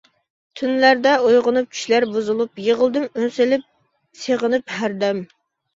[0.61, 3.71] تۈنلەردە ئويغىنىپ چۈشلەر بۇزۇلۇپ، يىغلىدىم ئۈن سېلىپ
[4.25, 5.25] سېغىنىپ ھەردەم.